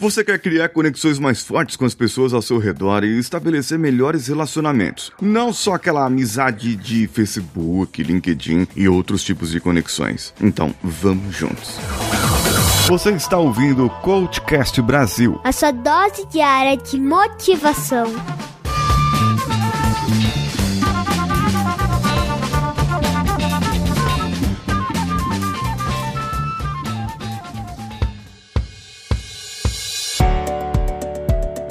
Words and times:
Você 0.00 0.24
quer 0.24 0.38
criar 0.38 0.70
conexões 0.70 1.18
mais 1.18 1.42
fortes 1.42 1.76
com 1.76 1.84
as 1.84 1.94
pessoas 1.94 2.32
ao 2.32 2.40
seu 2.40 2.56
redor 2.56 3.04
e 3.04 3.18
estabelecer 3.18 3.78
melhores 3.78 4.28
relacionamentos. 4.28 5.12
Não 5.20 5.52
só 5.52 5.74
aquela 5.74 6.06
amizade 6.06 6.74
de 6.74 7.06
Facebook, 7.06 8.02
LinkedIn 8.02 8.66
e 8.74 8.88
outros 8.88 9.22
tipos 9.22 9.50
de 9.50 9.60
conexões. 9.60 10.32
Então, 10.40 10.74
vamos 10.82 11.36
juntos. 11.36 11.76
Você 12.88 13.10
está 13.10 13.36
ouvindo 13.36 13.84
o 13.84 13.90
Coachcast 13.90 14.80
Brasil. 14.80 15.38
A 15.44 15.52
sua 15.52 15.70
dose 15.70 16.26
diária 16.32 16.78
de 16.78 16.98
motivação. 16.98 18.06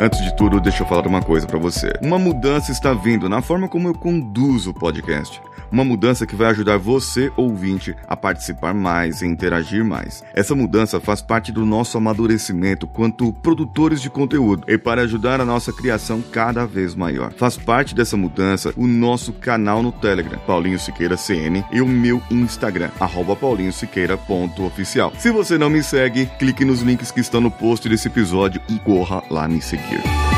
Antes 0.02 0.23
de 0.23 0.33
tudo, 0.33 0.61
deixa 0.61 0.82
eu 0.83 0.87
falar 0.87 1.05
uma 1.05 1.21
coisa 1.21 1.46
para 1.46 1.60
você. 1.60 1.92
Uma 2.01 2.18
mudança 2.18 2.71
está 2.71 2.93
vindo 2.93 3.28
na 3.28 3.42
forma 3.42 3.68
como 3.68 3.89
eu 3.89 3.93
conduzo 3.93 4.69
o 4.69 4.73
podcast. 4.73 5.42
Uma 5.71 5.83
mudança 5.83 6.25
que 6.25 6.36
vai 6.36 6.47
ajudar 6.47 6.78
você, 6.78 7.32
ouvinte, 7.37 7.96
a 8.07 8.15
participar 8.15 8.73
mais 8.73 9.21
e 9.21 9.28
interagir 9.28 9.83
mais. 9.83 10.23
Essa 10.33 10.55
mudança 10.55 11.00
faz 11.00 11.21
parte 11.21 11.51
do 11.51 11.65
nosso 11.65 11.97
amadurecimento 11.97 12.87
quanto 12.87 13.32
produtores 13.33 14.01
de 14.01 14.09
conteúdo 14.09 14.64
e 14.68 14.78
para 14.78 15.04
ajudar 15.04 15.39
a 15.39 15.45
nossa 15.45 15.71
criação 15.71 16.21
cada 16.21 16.65
vez 16.65 16.95
maior. 16.95 17.32
Faz 17.33 17.57
parte 17.57 17.93
dessa 17.93 18.18
mudança 18.18 18.73
o 18.75 18.87
nosso 18.87 19.33
canal 19.33 19.83
no 19.83 19.92
Telegram, 19.92 20.39
Paulinho 20.39 20.79
Siqueira 20.79 21.18
CN, 21.18 21.64
e 21.71 21.81
o 21.81 21.87
meu 21.87 22.21
Instagram, 22.31 22.89
arroba 23.00 23.36
paulinhosiqueira.oficial. 23.36 25.14
Se 25.17 25.31
você 25.31 25.57
não 25.57 25.70
me 25.70 25.83
segue, 25.83 26.25
clique 26.39 26.65
nos 26.65 26.81
links 26.81 27.11
que 27.11 27.20
estão 27.20 27.42
no 27.42 27.51
post 27.51 27.87
desse 27.87 28.07
episódio 28.07 28.61
e 28.70 28.79
corra 28.79 29.23
lá 29.29 29.47
me 29.47 29.61
seguir. 29.61 30.29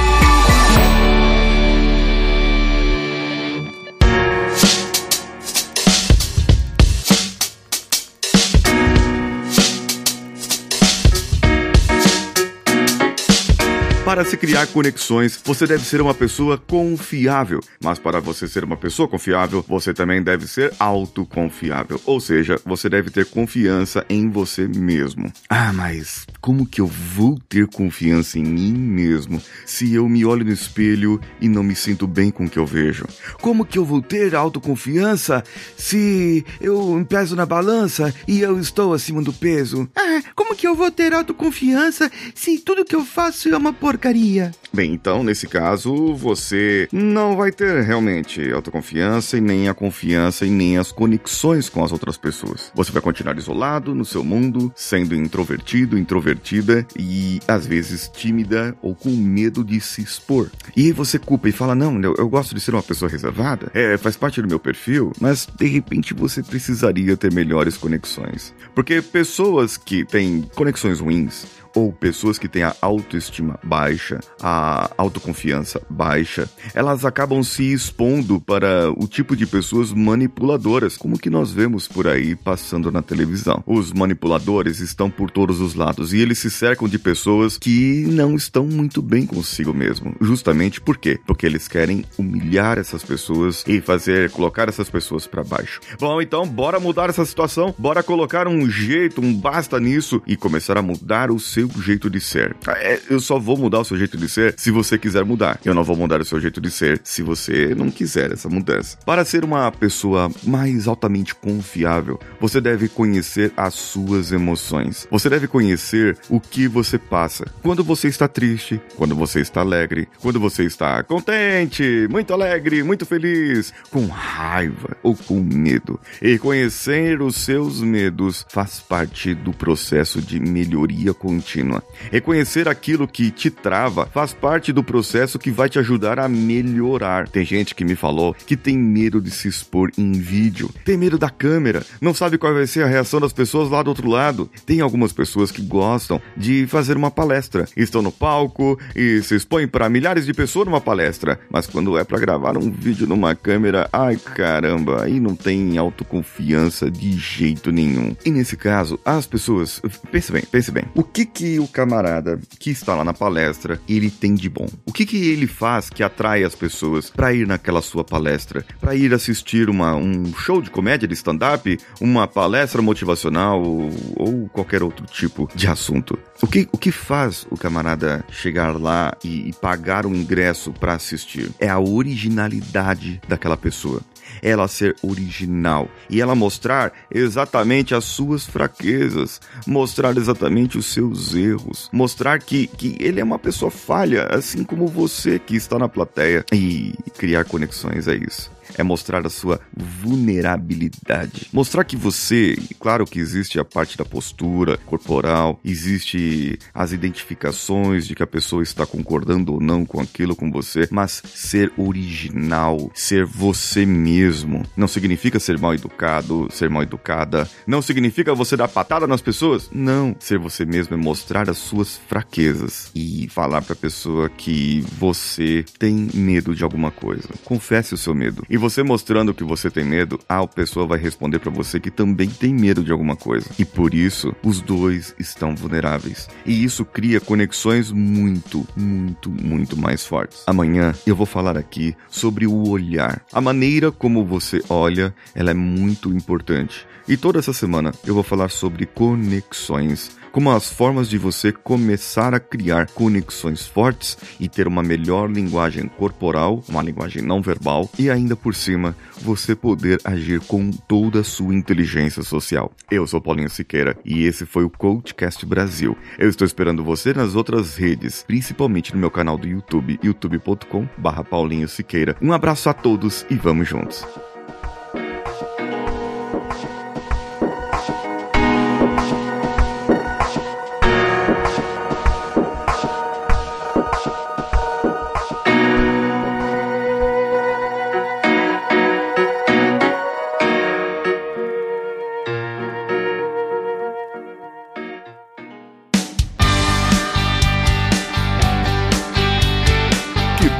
Para 14.11 14.25
se 14.25 14.35
criar 14.35 14.67
conexões, 14.67 15.39
você 15.41 15.65
deve 15.65 15.85
ser 15.85 16.01
uma 16.01 16.13
pessoa 16.13 16.57
confiável. 16.57 17.61
Mas 17.81 17.97
para 17.97 18.19
você 18.19 18.45
ser 18.45 18.61
uma 18.61 18.75
pessoa 18.75 19.07
confiável, 19.07 19.63
você 19.65 19.93
também 19.93 20.21
deve 20.21 20.47
ser 20.47 20.73
autoconfiável. 20.77 21.97
Ou 22.05 22.19
seja, 22.19 22.59
você 22.65 22.89
deve 22.89 23.09
ter 23.09 23.25
confiança 23.25 24.05
em 24.09 24.29
você 24.29 24.67
mesmo. 24.67 25.31
Ah, 25.49 25.71
mas 25.71 26.25
como 26.41 26.65
que 26.65 26.81
eu 26.81 26.87
vou 26.87 27.39
ter 27.47 27.67
confiança 27.67 28.39
em 28.39 28.43
mim 28.43 28.73
mesmo 28.73 29.41
se 29.65 29.93
eu 29.93 30.09
me 30.09 30.25
olho 30.25 30.43
no 30.43 30.51
espelho 30.51 31.21
e 31.39 31.47
não 31.47 31.61
me 31.63 31.75
sinto 31.75 32.07
bem 32.07 32.31
com 32.31 32.45
o 32.45 32.49
que 32.49 32.57
eu 32.57 32.65
vejo? 32.65 33.05
Como 33.39 33.63
que 33.63 33.77
eu 33.77 33.85
vou 33.85 34.01
ter 34.01 34.35
autoconfiança 34.35 35.43
se 35.77 36.43
eu 36.59 37.05
peso 37.07 37.35
na 37.35 37.45
balança 37.45 38.13
e 38.27 38.41
eu 38.41 38.59
estou 38.59 38.93
acima 38.93 39.21
do 39.21 39.31
peso? 39.31 39.87
Ah, 39.95 40.21
como 40.35 40.55
que 40.55 40.67
eu 40.67 40.75
vou 40.75 40.89
ter 40.89 41.13
autoconfiança 41.13 42.11
se 42.33 42.57
tudo 42.57 42.85
que 42.85 42.95
eu 42.95 43.05
faço 43.05 43.49
é 43.49 43.57
uma 43.57 43.71
porcaria? 43.71 44.51
Bem, 44.73 44.93
então, 44.93 45.21
nesse 45.21 45.47
caso, 45.47 46.15
você 46.15 46.87
não 46.93 47.35
vai 47.35 47.51
ter 47.51 47.83
realmente 47.83 48.49
autoconfiança 48.51 49.37
e 49.37 49.41
nem 49.41 49.67
a 49.67 49.73
confiança 49.73 50.45
e 50.45 50.49
nem 50.49 50.77
as 50.77 50.93
conexões 50.93 51.67
com 51.67 51.83
as 51.83 51.91
outras 51.91 52.17
pessoas. 52.17 52.71
Você 52.73 52.91
vai 52.91 53.01
continuar 53.01 53.37
isolado 53.37 53.93
no 53.93 54.05
seu 54.05 54.23
mundo, 54.23 54.71
sendo 54.73 55.13
introvertido, 55.13 55.97
introvertida 55.97 56.87
e 56.97 57.41
às 57.47 57.65
vezes 57.65 58.09
tímida 58.13 58.73
ou 58.81 58.95
com 58.95 59.09
medo 59.09 59.61
de 59.63 59.81
se 59.81 60.01
expor. 60.01 60.49
E 60.75 60.85
aí 60.85 60.91
você 60.93 61.19
culpa 61.19 61.49
e 61.49 61.51
fala: 61.51 61.75
Não, 61.75 61.99
eu, 62.01 62.15
eu 62.17 62.29
gosto 62.29 62.55
de 62.55 62.61
ser 62.61 62.71
uma 62.71 62.83
pessoa 62.83 63.11
reservada, 63.11 63.69
é, 63.73 63.97
faz 63.97 64.15
parte 64.15 64.41
do 64.41 64.47
meu 64.47 64.59
perfil, 64.59 65.11
mas 65.19 65.47
de 65.53 65.67
repente 65.67 66.13
você 66.13 66.41
precisaria 66.41 67.17
ter 67.17 67.33
melhores 67.33 67.75
conexões. 67.75 68.53
Porque 68.73 69.01
pessoas 69.01 69.75
que 69.75 70.05
têm 70.05 70.49
conexões 70.55 71.01
ruins, 71.01 71.45
ou 71.75 71.91
pessoas 71.91 72.37
que 72.37 72.47
têm 72.47 72.63
a 72.63 72.75
autoestima 72.81 73.59
baixa, 73.63 74.19
a 74.41 74.89
autoconfiança 74.97 75.81
baixa, 75.89 76.49
elas 76.73 77.05
acabam 77.05 77.43
se 77.43 77.71
expondo 77.71 78.39
para 78.39 78.91
o 78.91 79.07
tipo 79.07 79.35
de 79.35 79.45
pessoas 79.45 79.91
manipuladoras, 79.93 80.97
como 80.97 81.19
que 81.19 81.29
nós 81.29 81.51
vemos 81.51 81.87
por 81.87 82.07
aí 82.07 82.35
passando 82.35 82.91
na 82.91 83.01
televisão. 83.01 83.63
Os 83.65 83.91
manipuladores 83.91 84.79
estão 84.79 85.09
por 85.09 85.31
todos 85.31 85.61
os 85.61 85.75
lados 85.75 86.13
e 86.13 86.19
eles 86.19 86.39
se 86.39 86.49
cercam 86.49 86.87
de 86.87 86.99
pessoas 86.99 87.57
que 87.57 88.05
não 88.07 88.35
estão 88.35 88.65
muito 88.65 89.01
bem 89.01 89.25
consigo 89.25 89.73
mesmo. 89.73 90.15
Justamente 90.21 90.81
por 90.81 90.97
quê? 90.97 91.19
Porque 91.25 91.45
eles 91.45 91.67
querem 91.67 92.05
humilhar 92.17 92.77
essas 92.77 93.03
pessoas 93.03 93.63
e 93.67 93.81
fazer 93.81 94.31
colocar 94.31 94.69
essas 94.69 94.89
pessoas 94.89 95.27
para 95.27 95.43
baixo. 95.43 95.79
Bom, 95.99 96.21
então 96.21 96.47
bora 96.47 96.79
mudar 96.79 97.09
essa 97.09 97.25
situação, 97.25 97.73
bora 97.77 98.03
colocar 98.03 98.47
um 98.47 98.69
jeito, 98.69 99.21
um 99.21 99.33
basta 99.33 99.79
nisso 99.79 100.21
e 100.25 100.35
começar 100.35 100.77
a 100.77 100.81
mudar 100.81 101.31
o 101.31 101.39
seu 101.39 101.60
seu 101.69 101.81
jeito 101.81 102.09
de 102.09 102.19
ser. 102.19 102.55
É, 102.67 102.99
eu 103.09 103.19
só 103.19 103.37
vou 103.37 103.57
mudar 103.57 103.79
o 103.79 103.85
seu 103.85 103.97
jeito 103.97 104.17
de 104.17 104.27
ser 104.29 104.55
se 104.57 104.71
você 104.71 104.97
quiser 104.97 105.23
mudar. 105.23 105.59
Eu 105.63 105.73
não 105.73 105.83
vou 105.83 105.95
mudar 105.95 106.21
o 106.21 106.25
seu 106.25 106.39
jeito 106.39 106.59
de 106.59 106.71
ser 106.71 107.01
se 107.03 107.21
você 107.21 107.75
não 107.75 107.91
quiser 107.91 108.31
essa 108.31 108.49
mudança. 108.49 108.97
Para 109.05 109.25
ser 109.25 109.43
uma 109.43 109.71
pessoa 109.71 110.31
mais 110.43 110.87
altamente 110.87 111.35
confiável, 111.35 112.19
você 112.39 112.59
deve 112.59 112.87
conhecer 112.87 113.51
as 113.55 113.73
suas 113.73 114.31
emoções. 114.31 115.07
Você 115.11 115.29
deve 115.29 115.47
conhecer 115.47 116.17
o 116.29 116.39
que 116.39 116.67
você 116.67 116.97
passa. 116.97 117.45
Quando 117.61 117.83
você 117.83 118.07
está 118.07 118.27
triste, 118.27 118.81
quando 118.95 119.15
você 119.15 119.41
está 119.41 119.61
alegre, 119.61 120.07
quando 120.19 120.39
você 120.39 120.63
está 120.63 121.03
contente, 121.03 122.07
muito 122.09 122.33
alegre, 122.33 122.83
muito 122.83 123.05
feliz, 123.05 123.73
com 123.89 124.05
raiva 124.07 124.97
ou 125.03 125.15
com 125.15 125.39
medo. 125.39 125.99
E 126.21 126.37
conhecer 126.37 127.21
os 127.21 127.35
seus 127.35 127.81
medos 127.81 128.45
faz 128.49 128.79
parte 128.79 129.33
do 129.33 129.51
processo 129.51 130.21
de 130.21 130.39
melhoria 130.39 131.13
contínua 131.13 131.50
contínua. 131.51 131.83
Reconhecer 132.11 132.67
aquilo 132.67 133.07
que 133.07 133.29
te 133.29 133.49
trava 133.49 134.05
faz 134.07 134.33
parte 134.33 134.71
do 134.71 134.83
processo 134.83 135.37
que 135.37 135.51
vai 135.51 135.69
te 135.69 135.79
ajudar 135.79 136.19
a 136.19 136.27
melhorar. 136.27 137.27
Tem 137.27 137.45
gente 137.45 137.75
que 137.75 137.83
me 137.83 137.95
falou 137.95 138.33
que 138.33 138.55
tem 138.55 138.77
medo 138.77 139.21
de 139.21 139.31
se 139.31 139.47
expor 139.47 139.91
em 139.97 140.13
vídeo, 140.13 140.69
tem 140.85 140.97
medo 140.97 141.17
da 141.17 141.29
câmera, 141.29 141.85
não 141.99 142.13
sabe 142.13 142.37
qual 142.37 142.53
vai 142.53 142.67
ser 142.67 142.83
a 142.83 142.87
reação 142.87 143.19
das 143.19 143.33
pessoas 143.33 143.69
lá 143.69 143.83
do 143.83 143.89
outro 143.89 144.09
lado. 144.09 144.49
Tem 144.65 144.81
algumas 144.81 145.11
pessoas 145.11 145.51
que 145.51 145.61
gostam 145.61 146.21
de 146.35 146.65
fazer 146.67 146.95
uma 146.95 147.11
palestra, 147.11 147.67
estão 147.75 148.01
no 148.01 148.11
palco 148.11 148.79
e 148.95 149.21
se 149.21 149.35
expõem 149.35 149.67
para 149.67 149.89
milhares 149.89 150.25
de 150.25 150.33
pessoas 150.33 150.65
numa 150.65 150.81
palestra, 150.81 151.39
mas 151.49 151.67
quando 151.67 151.97
é 151.97 152.03
para 152.03 152.19
gravar 152.19 152.57
um 152.57 152.71
vídeo 152.71 153.07
numa 153.07 153.35
câmera, 153.35 153.89
ai 153.91 154.15
caramba, 154.15 155.03
aí 155.03 155.19
não 155.19 155.35
tem 155.35 155.77
autoconfiança 155.77 156.89
de 156.89 157.11
jeito 157.13 157.71
nenhum. 157.71 158.15
E 158.25 158.31
nesse 158.31 158.55
caso, 158.55 158.99
as 159.05 159.25
pessoas, 159.25 159.81
pense 160.11 160.31
bem, 160.31 160.43
pense 160.49 160.71
bem, 160.71 160.83
o 160.95 161.03
que 161.03 161.25
que 161.25 161.40
o 161.59 161.67
camarada 161.67 162.39
que 162.59 162.69
está 162.69 162.95
lá 162.95 163.03
na 163.03 163.13
palestra 163.13 163.79
ele 163.87 164.09
tem 164.09 164.33
de 164.33 164.49
bom? 164.49 164.67
O 164.85 164.91
que 164.91 165.05
que 165.05 165.29
ele 165.29 165.47
faz 165.47 165.89
que 165.89 166.03
atrai 166.03 166.43
as 166.43 166.55
pessoas 166.55 167.09
para 167.09 167.33
ir 167.33 167.47
naquela 167.47 167.81
sua 167.81 168.03
palestra, 168.03 168.65
para 168.79 168.95
ir 168.95 169.13
assistir 169.13 169.69
uma, 169.69 169.95
um 169.95 170.33
show 170.33 170.61
de 170.61 170.69
comédia 170.69 171.07
de 171.07 171.13
stand-up, 171.13 171.77
uma 171.99 172.27
palestra 172.27 172.81
motivacional 172.81 173.61
ou, 173.61 173.89
ou, 174.15 174.49
qualquer 174.49 174.83
outro 174.83 175.05
tipo 175.05 175.49
de 175.55 175.67
assunto? 175.67 176.17
O 176.41 176.47
que, 176.47 176.67
o 176.71 176.77
que 176.77 176.91
faz 176.91 177.45
o 177.49 177.57
camarada 177.57 178.23
chegar 178.29 178.79
lá 178.79 179.13
e, 179.23 179.49
e 179.49 179.53
pagar 179.53 180.05
o 180.05 180.15
ingresso 180.15 180.71
para 180.71 180.93
assistir? 180.93 181.51
É 181.59 181.69
a 181.69 181.79
originalidade 181.79 183.21
daquela 183.27 183.57
pessoa 183.57 184.01
ela 184.41 184.67
ser 184.67 184.95
original 185.01 185.89
e 186.09 186.21
ela 186.21 186.35
mostrar 186.35 186.93
exatamente 187.09 187.95
as 187.95 188.05
suas 188.05 188.45
fraquezas, 188.45 189.41
mostrar 189.65 190.15
exatamente 190.17 190.77
os 190.77 190.85
seus 190.87 191.33
erros, 191.33 191.89
mostrar 191.91 192.39
que, 192.39 192.67
que 192.67 192.97
ele 192.99 193.19
é 193.19 193.23
uma 193.23 193.39
pessoa 193.39 193.71
falha, 193.71 194.27
assim 194.27 194.63
como 194.63 194.87
você 194.87 195.39
que 195.39 195.55
está 195.55 195.77
na 195.77 195.87
plateia. 195.87 196.45
E 196.51 196.93
criar 197.17 197.45
conexões 197.45 198.07
é 198.07 198.15
isso 198.15 198.51
é 198.77 198.83
mostrar 198.83 199.25
a 199.25 199.29
sua 199.29 199.59
vulnerabilidade. 199.75 201.47
Mostrar 201.51 201.83
que 201.83 201.95
você, 201.95 202.57
claro 202.79 203.05
que 203.05 203.19
existe 203.19 203.59
a 203.59 203.65
parte 203.65 203.97
da 203.97 204.05
postura 204.05 204.77
corporal, 204.77 205.59
existe 205.63 206.57
as 206.73 206.91
identificações 206.91 208.07
de 208.07 208.15
que 208.15 208.23
a 208.23 208.27
pessoa 208.27 208.63
está 208.63 208.85
concordando 208.85 209.53
ou 209.53 209.61
não 209.61 209.85
com 209.85 209.99
aquilo 209.99 210.35
com 210.35 210.51
você, 210.51 210.87
mas 210.91 211.21
ser 211.25 211.71
original, 211.77 212.91
ser 212.93 213.25
você 213.25 213.85
mesmo, 213.85 214.63
não 214.75 214.87
significa 214.87 215.39
ser 215.39 215.57
mal 215.57 215.73
educado, 215.73 216.47
ser 216.51 216.69
mal 216.69 216.83
educada, 216.83 217.49
não 217.65 217.81
significa 217.81 218.33
você 218.33 218.57
dar 218.57 218.67
patada 218.67 219.07
nas 219.07 219.21
pessoas. 219.21 219.69
Não, 219.71 220.15
ser 220.19 220.37
você 220.37 220.65
mesmo 220.65 220.93
é 220.93 220.97
mostrar 220.97 221.49
as 221.49 221.57
suas 221.57 221.97
fraquezas 222.07 222.91
e 222.95 223.27
falar 223.29 223.61
para 223.61 223.73
a 223.73 223.75
pessoa 223.75 224.29
que 224.29 224.83
você 224.97 225.65
tem 225.77 226.09
medo 226.13 226.55
de 226.55 226.63
alguma 226.63 226.91
coisa. 226.91 227.29
Confesse 227.43 227.93
o 227.93 227.97
seu 227.97 228.13
medo. 228.13 228.45
E 228.49 228.57
você 228.61 228.83
mostrando 228.83 229.33
que 229.33 229.43
você 229.43 229.71
tem 229.71 229.83
medo, 229.83 230.19
a 230.29 230.45
pessoa 230.45 230.85
vai 230.85 230.99
responder 230.99 231.39
para 231.39 231.49
você 231.49 231.79
que 231.79 231.89
também 231.89 232.29
tem 232.29 232.53
medo 232.53 232.83
de 232.83 232.91
alguma 232.91 233.15
coisa. 233.15 233.49
E 233.57 233.65
por 233.65 233.93
isso, 233.93 234.35
os 234.43 234.61
dois 234.61 235.15
estão 235.17 235.55
vulneráveis. 235.55 236.29
E 236.45 236.63
isso 236.63 236.85
cria 236.85 237.19
conexões 237.19 237.91
muito, 237.91 238.65
muito, 238.77 239.31
muito 239.31 239.75
mais 239.75 240.05
fortes. 240.05 240.43
Amanhã 240.45 240.93
eu 241.07 241.15
vou 241.15 241.25
falar 241.25 241.57
aqui 241.57 241.95
sobre 242.07 242.45
o 242.45 242.69
olhar. 242.69 243.25
A 243.33 243.41
maneira 243.41 243.91
como 243.91 244.23
você 244.23 244.61
olha, 244.69 245.13
ela 245.33 245.49
é 245.49 245.55
muito 245.55 246.09
importante. 246.09 246.85
E 247.07 247.17
toda 247.17 247.39
essa 247.39 247.53
semana 247.53 247.91
eu 248.05 248.13
vou 248.13 248.23
falar 248.23 248.49
sobre 248.49 248.85
conexões 248.85 250.11
como 250.31 250.51
as 250.51 250.71
formas 250.71 251.09
de 251.09 251.17
você 251.17 251.51
começar 251.51 252.33
a 252.33 252.39
criar 252.39 252.87
conexões 252.87 253.67
fortes 253.67 254.17
e 254.39 254.47
ter 254.47 254.67
uma 254.67 254.81
melhor 254.81 255.29
linguagem 255.29 255.87
corporal, 255.87 256.63
uma 256.67 256.81
linguagem 256.81 257.21
não 257.21 257.41
verbal 257.41 257.89
e 257.99 258.09
ainda 258.09 258.35
por 258.35 258.55
cima 258.55 258.95
você 259.21 259.55
poder 259.55 259.99
agir 260.03 260.39
com 260.41 260.71
toda 260.71 261.19
a 261.19 261.23
sua 261.23 261.53
inteligência 261.53 262.23
social. 262.23 262.71
Eu 262.89 263.05
sou 263.05 263.21
Paulinho 263.21 263.49
Siqueira 263.49 263.97
e 264.03 264.23
esse 264.23 264.45
foi 264.45 264.63
o 264.63 264.69
Coachcast 264.69 265.45
Brasil. 265.45 265.97
Eu 266.17 266.29
estou 266.29 266.45
esperando 266.45 266.83
você 266.83 267.13
nas 267.13 267.35
outras 267.35 267.75
redes, 267.75 268.23
principalmente 268.25 268.93
no 268.93 268.99
meu 268.99 269.11
canal 269.11 269.37
do 269.37 269.47
YouTube, 269.47 269.99
youtube.com/paulinho 270.03 271.67
Siqueira. 271.67 272.15
Um 272.21 272.33
abraço 272.33 272.69
a 272.69 272.73
todos 272.73 273.25
e 273.29 273.35
vamos 273.35 273.67
juntos. 273.67 274.05